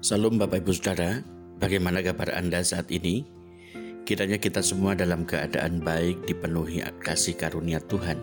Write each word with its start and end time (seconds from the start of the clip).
Salam 0.00 0.40
Bapak 0.40 0.64
Ibu 0.64 0.72
Saudara, 0.72 1.20
bagaimana 1.60 2.00
kabar 2.00 2.32
Anda 2.32 2.64
saat 2.64 2.88
ini? 2.88 3.28
Kiranya 4.08 4.40
kita 4.40 4.64
semua 4.64 4.96
dalam 4.96 5.28
keadaan 5.28 5.84
baik 5.84 6.24
dipenuhi 6.24 6.80
kasih 7.04 7.36
karunia 7.36 7.84
Tuhan. 7.84 8.16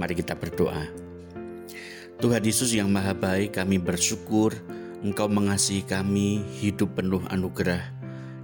Mari 0.00 0.16
kita 0.16 0.32
berdoa. 0.40 0.88
Tuhan 2.16 2.40
Yesus 2.40 2.72
yang 2.72 2.88
maha 2.88 3.12
baik, 3.12 3.60
kami 3.60 3.76
bersyukur 3.76 4.56
Engkau 5.04 5.28
mengasihi 5.28 5.84
kami 5.84 6.40
hidup 6.64 6.96
penuh 6.96 7.20
anugerah. 7.28 7.92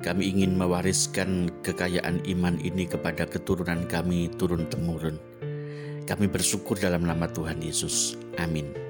Kami 0.05 0.29
ingin 0.29 0.53
mewariskan 0.53 1.49
kekayaan 1.65 2.21
iman 2.37 2.61
ini 2.61 2.85
kepada 2.85 3.25
keturunan 3.25 3.89
kami 3.89 4.29
turun-temurun. 4.37 5.17
Kami 6.05 6.29
bersyukur 6.29 6.77
dalam 6.77 7.09
nama 7.09 7.25
Tuhan 7.33 7.65
Yesus. 7.65 8.21
Amin. 8.37 8.82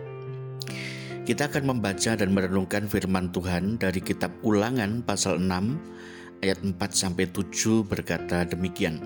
Kita 1.22 1.46
akan 1.46 1.78
membaca 1.78 2.18
dan 2.18 2.34
merenungkan 2.34 2.90
firman 2.90 3.30
Tuhan 3.30 3.78
dari 3.78 4.02
kitab 4.02 4.34
Ulangan 4.42 5.06
pasal 5.06 5.38
6 5.38 6.42
ayat 6.42 6.58
4 6.66 6.74
sampai 6.90 7.30
7 7.30 7.86
berkata 7.86 8.42
demikian. 8.42 8.98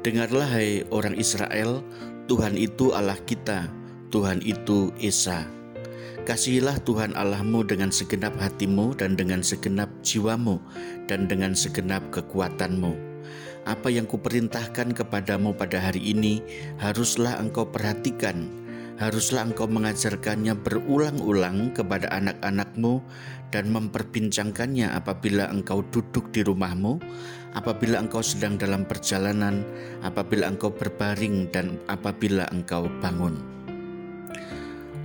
Dengarlah 0.00 0.48
hai 0.48 0.88
orang 0.88 1.12
Israel, 1.20 1.84
Tuhan 2.24 2.56
itu 2.56 2.96
Allah 2.96 3.20
kita, 3.28 3.68
Tuhan 4.08 4.40
itu 4.40 4.88
Esa. 4.96 5.44
Kasihilah 6.24 6.80
Tuhan 6.80 7.12
Allahmu 7.20 7.68
dengan 7.68 7.92
segenap 7.92 8.32
hatimu 8.40 8.96
dan 8.96 9.12
dengan 9.12 9.44
segenap 9.44 9.92
jiwamu 10.00 10.56
dan 11.04 11.28
dengan 11.28 11.52
segenap 11.52 12.00
kekuatanmu. 12.08 12.96
Apa 13.68 13.92
yang 13.92 14.08
kuperintahkan 14.08 14.96
kepadamu 14.96 15.52
pada 15.52 15.84
hari 15.84 16.00
ini 16.00 16.40
haruslah 16.80 17.36
engkau 17.36 17.68
perhatikan 17.68 18.57
haruslah 18.98 19.46
engkau 19.46 19.70
mengajarkannya 19.70 20.58
berulang-ulang 20.58 21.70
kepada 21.70 22.10
anak-anakmu 22.10 22.98
dan 23.54 23.70
memperbincangkannya 23.70 24.90
apabila 24.92 25.48
engkau 25.48 25.86
duduk 25.88 26.28
di 26.34 26.44
rumahmu, 26.44 27.00
apabila 27.56 28.02
engkau 28.02 28.20
sedang 28.20 28.58
dalam 28.60 28.84
perjalanan, 28.84 29.64
apabila 30.04 30.50
engkau 30.50 30.74
berbaring, 30.74 31.48
dan 31.54 31.78
apabila 31.88 32.44
engkau 32.52 32.90
bangun. 33.00 33.38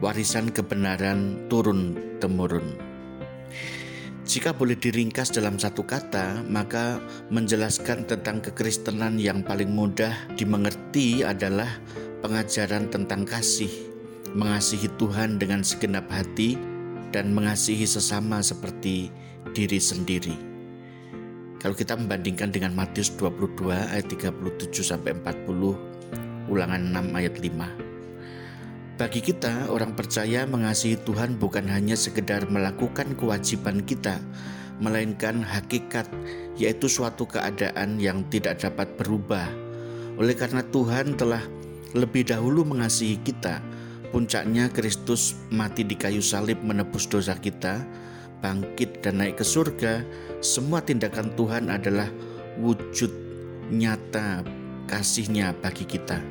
Warisan 0.04 0.52
kebenaran 0.52 1.48
turun-temurun. 1.48 2.92
Jika 4.23 4.56
boleh 4.56 4.80
diringkas 4.80 5.36
dalam 5.36 5.60
satu 5.60 5.84
kata, 5.84 6.48
maka 6.48 7.00
menjelaskan 7.28 8.08
tentang 8.08 8.39
kekristenan 8.39 9.20
yang 9.20 9.44
paling 9.44 9.67
mudah 9.67 10.16
dimengerti 10.39 11.28
adalah 11.28 11.67
pengajaran 12.23 12.88
tentang 12.88 13.28
kasih, 13.28 13.92
mengasihi 14.34 14.89
Tuhan 14.98 15.38
dengan 15.38 15.62
segenap 15.62 16.09
hati, 16.09 16.58
dan 17.14 17.30
mengasihi 17.30 17.86
sesama 17.86 18.42
seperti 18.42 19.14
diri 19.53 19.78
sendiri. 19.78 20.34
Kalau 21.62 21.78
kita 21.78 21.95
membandingkan 21.95 22.52
dengan 22.52 22.76
Matius 22.76 23.14
22 23.16 23.72
ayat 23.72 24.09
37 24.09 24.84
sampai 24.84 25.16
40, 25.16 26.52
ulangan 26.52 26.81
6 26.92 27.14
ayat 27.16 27.39
5. 27.39 27.94
Bagi 28.94 29.22
kita, 29.23 29.72
orang 29.72 29.95
percaya 29.95 30.44
mengasihi 30.44 31.00
Tuhan 31.02 31.39
bukan 31.39 31.66
hanya 31.72 31.95
sekedar 31.95 32.50
melakukan 32.50 33.16
kewajiban 33.16 33.80
kita, 33.86 34.20
melainkan 34.84 35.39
hakikat, 35.39 36.09
yaitu 36.59 36.92
suatu 36.92 37.26
keadaan 37.26 38.02
yang 38.02 38.26
tidak 38.28 38.59
dapat 38.59 38.89
berubah. 39.00 39.48
Oleh 40.20 40.38
karena 40.38 40.61
Tuhan 40.67 41.17
telah 41.17 41.42
lebih 41.98 42.28
dahulu 42.28 42.66
mengasihi 42.67 43.17
kita. 43.23 43.61
Puncaknya 44.14 44.69
Kristus 44.69 45.33
mati 45.50 45.81
di 45.81 45.97
kayu 45.97 46.22
salib 46.22 46.61
menebus 46.61 47.09
dosa 47.09 47.33
kita, 47.33 47.81
bangkit 48.45 49.02
dan 49.02 49.17
naik 49.17 49.42
ke 49.42 49.45
surga. 49.47 50.05
Semua 50.38 50.86
tindakan 50.86 51.33
Tuhan 51.33 51.73
adalah 51.73 52.05
wujud 52.61 53.09
nyata 53.73 54.45
kasihnya 54.86 55.58
bagi 55.58 55.89
kita. 55.89 56.21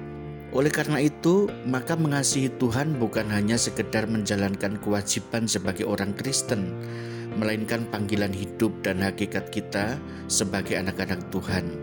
Oleh 0.55 0.71
karena 0.71 1.03
itu, 1.03 1.51
maka 1.67 1.99
mengasihi 1.99 2.55
Tuhan 2.63 3.03
bukan 3.03 3.27
hanya 3.35 3.59
sekedar 3.59 4.07
menjalankan 4.07 4.79
kewajiban 4.79 5.51
sebagai 5.51 5.83
orang 5.83 6.15
Kristen, 6.15 6.79
melainkan 7.35 7.83
panggilan 7.91 8.31
hidup 8.31 8.71
dan 8.87 9.03
hakikat 9.03 9.51
kita 9.51 9.99
sebagai 10.31 10.79
anak-anak 10.79 11.19
Tuhan. 11.35 11.82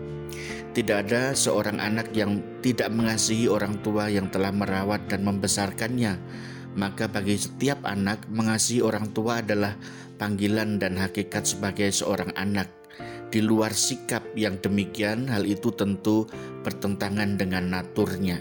Tidak 0.70 0.96
ada 1.02 1.34
seorang 1.34 1.82
anak 1.82 2.14
yang 2.14 2.62
tidak 2.62 2.94
mengasihi 2.94 3.50
orang 3.50 3.82
tua 3.82 4.06
yang 4.06 4.30
telah 4.30 4.54
merawat 4.54 5.10
dan 5.10 5.26
membesarkannya. 5.26 6.14
Maka 6.78 7.10
bagi 7.10 7.34
setiap 7.34 7.82
anak, 7.82 8.30
mengasihi 8.30 8.78
orang 8.78 9.10
tua 9.10 9.42
adalah 9.42 9.74
panggilan 10.14 10.78
dan 10.78 10.94
hakikat 10.94 11.42
sebagai 11.42 11.90
seorang 11.90 12.30
anak. 12.38 12.70
Di 13.34 13.42
luar 13.42 13.74
sikap 13.74 14.22
yang 14.38 14.62
demikian, 14.62 15.26
hal 15.26 15.42
itu 15.42 15.74
tentu 15.74 16.30
bertentangan 16.62 17.34
dengan 17.34 17.66
naturnya. 17.74 18.38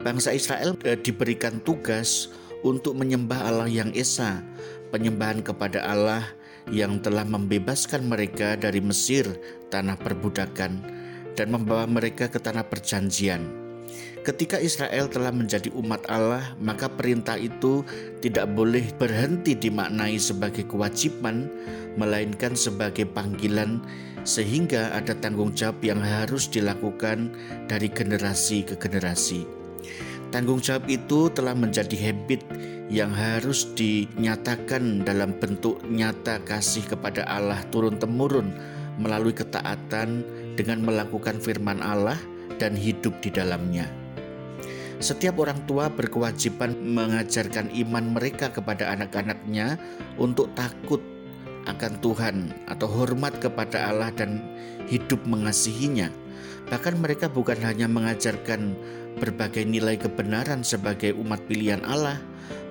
Bangsa 0.00 0.32
Israel 0.32 0.76
eh, 0.88 0.96
diberikan 0.96 1.60
tugas 1.60 2.32
untuk 2.64 2.96
menyembah 2.96 3.44
Allah 3.44 3.68
yang 3.68 3.92
Esa, 3.92 4.40
penyembahan 4.88 5.44
kepada 5.44 5.84
Allah 5.84 6.24
yang 6.72 7.00
telah 7.00 7.26
membebaskan 7.26 8.08
mereka 8.08 8.56
dari 8.56 8.80
Mesir, 8.80 9.28
tanah 9.68 9.98
perbudakan, 10.00 10.72
dan 11.34 11.46
membawa 11.50 11.84
mereka 11.84 12.30
ke 12.30 12.38
tanah 12.38 12.64
perjanjian. 12.64 13.64
Ketika 14.24 14.56
Israel 14.56 15.12
telah 15.12 15.28
menjadi 15.28 15.68
umat 15.76 16.08
Allah, 16.08 16.56
maka 16.56 16.88
perintah 16.88 17.36
itu 17.36 17.84
tidak 18.24 18.48
boleh 18.56 18.88
berhenti 18.96 19.52
dimaknai 19.52 20.16
sebagai 20.16 20.64
kewajiban, 20.64 21.52
melainkan 22.00 22.56
sebagai 22.56 23.04
panggilan, 23.04 23.84
sehingga 24.24 24.96
ada 24.96 25.12
tanggung 25.20 25.52
jawab 25.52 25.84
yang 25.84 26.00
harus 26.00 26.48
dilakukan 26.48 27.36
dari 27.68 27.92
generasi 27.92 28.64
ke 28.64 28.80
generasi. 28.80 29.63
Tanggung 30.34 30.58
jawab 30.58 30.90
itu 30.90 31.30
telah 31.30 31.54
menjadi 31.54 31.94
habit 32.10 32.42
yang 32.90 33.14
harus 33.14 33.70
dinyatakan 33.78 35.06
dalam 35.06 35.30
bentuk 35.38 35.78
nyata 35.86 36.42
kasih 36.42 36.82
kepada 36.90 37.22
Allah 37.30 37.62
turun-temurun 37.70 38.50
melalui 38.98 39.30
ketaatan 39.30 40.26
dengan 40.58 40.82
melakukan 40.82 41.38
firman 41.38 41.78
Allah 41.78 42.18
dan 42.58 42.74
hidup 42.74 43.14
di 43.22 43.30
dalamnya. 43.30 43.86
Setiap 44.98 45.38
orang 45.38 45.62
tua 45.70 45.86
berkewajiban 45.86 46.82
mengajarkan 46.82 47.70
iman 47.86 48.18
mereka 48.18 48.50
kepada 48.50 48.90
anak-anaknya 48.90 49.78
untuk 50.18 50.50
takut 50.58 50.98
akan 51.70 52.02
Tuhan 52.02 52.50
atau 52.66 52.90
hormat 52.90 53.38
kepada 53.38 53.86
Allah 53.86 54.10
dan 54.10 54.42
hidup 54.90 55.22
mengasihinya. 55.30 56.10
Bahkan 56.74 56.98
mereka 56.98 57.30
bukan 57.30 57.60
hanya 57.60 57.86
mengajarkan 57.86 58.74
berbagai 59.18 59.62
nilai 59.66 59.98
kebenaran 59.98 60.66
sebagai 60.66 61.14
umat 61.18 61.42
pilihan 61.46 61.82
Allah, 61.86 62.18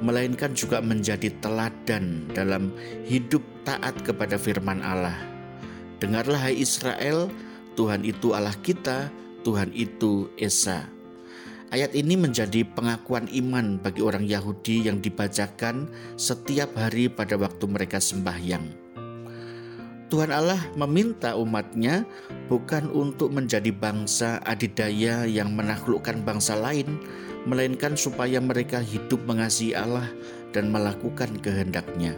melainkan 0.04 0.52
juga 0.54 0.84
menjadi 0.84 1.32
teladan 1.40 2.28
dalam 2.36 2.74
hidup 3.08 3.42
taat 3.64 3.96
kepada 4.04 4.36
firman 4.36 4.84
Allah. 4.84 5.16
Dengarlah 6.04 6.52
hai 6.52 6.60
Israel, 6.60 7.32
Tuhan 7.80 8.04
itu 8.04 8.36
Allah 8.36 8.56
kita, 8.60 9.08
Tuhan 9.48 9.72
itu 9.72 10.28
Esa. 10.36 10.88
Ayat 11.74 11.98
ini 11.98 12.14
menjadi 12.14 12.62
pengakuan 12.70 13.26
iman 13.34 13.82
bagi 13.82 14.06
orang 14.06 14.30
Yahudi 14.30 14.86
yang 14.86 15.02
dibacakan 15.02 15.90
setiap 16.22 16.70
hari 16.78 17.10
pada 17.10 17.34
waktu 17.34 17.66
mereka 17.66 17.98
sembahyang. 17.98 18.93
Tuhan 20.12 20.30
Allah 20.30 20.60
meminta 20.76 21.34
umatnya 21.40 22.04
bukan 22.52 22.92
untuk 22.92 23.34
menjadi 23.34 23.72
bangsa 23.74 24.38
adidaya 24.44 25.26
yang 25.26 25.56
menaklukkan 25.56 26.22
bangsa 26.22 26.60
lain, 26.60 27.00
melainkan 27.48 27.98
supaya 27.98 28.38
mereka 28.40 28.80
hidup 28.80 29.24
mengasihi 29.26 29.74
Allah 29.74 30.06
dan 30.54 30.70
melakukan 30.70 31.34
kehendaknya. 31.42 32.14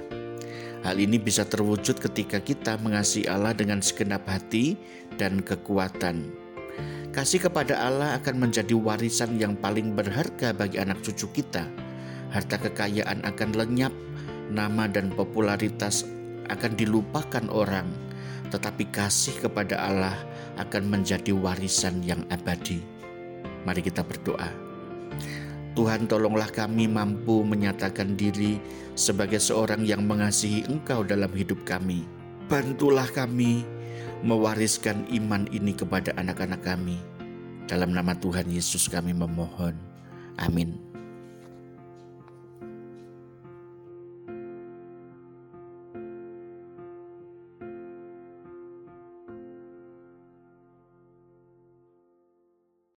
Hal 0.86 1.02
ini 1.02 1.18
bisa 1.18 1.42
terwujud 1.42 1.98
ketika 1.98 2.38
kita 2.38 2.78
mengasihi 2.78 3.26
Allah 3.26 3.58
dengan 3.58 3.82
segenap 3.82 4.22
hati 4.30 4.78
dan 5.18 5.42
kekuatan. 5.42 6.30
Kasih 7.10 7.48
kepada 7.48 7.80
Allah 7.80 8.20
akan 8.20 8.44
menjadi 8.44 8.76
warisan 8.76 9.40
yang 9.40 9.56
paling 9.56 9.96
berharga 9.96 10.52
bagi 10.52 10.78
anak 10.78 11.00
cucu 11.02 11.32
kita. 11.32 11.66
Harta 12.30 12.60
kekayaan 12.60 13.24
akan 13.24 13.56
lenyap, 13.56 13.96
nama 14.52 14.86
dan 14.86 15.10
popularitas 15.16 16.04
akan 16.52 16.72
dilupakan 16.78 17.46
orang, 17.52 17.90
tetapi 18.54 18.90
kasih 18.94 19.38
kepada 19.42 19.82
Allah 19.82 20.16
akan 20.62 20.90
menjadi 20.92 21.36
warisan 21.36 22.02
yang 22.06 22.24
abadi. 22.32 22.80
Mari 23.66 23.82
kita 23.82 24.06
berdoa. 24.06 24.50
Tuhan 25.76 26.08
tolonglah 26.08 26.48
kami 26.56 26.88
mampu 26.88 27.44
menyatakan 27.44 28.16
diri 28.16 28.56
sebagai 28.96 29.44
seorang 29.44 29.84
yang 29.84 30.08
mengasihi 30.08 30.64
Engkau 30.72 31.04
dalam 31.04 31.34
hidup 31.36 31.68
kami. 31.68 32.08
Bantulah 32.48 33.10
kami 33.12 33.68
mewariskan 34.24 35.04
iman 35.12 35.50
ini 35.52 35.76
kepada 35.76 36.16
anak-anak 36.16 36.64
kami. 36.64 36.96
Dalam 37.68 37.92
nama 37.92 38.16
Tuhan 38.16 38.48
Yesus 38.48 38.88
kami 38.88 39.12
memohon. 39.12 39.76
Amin. 40.40 40.85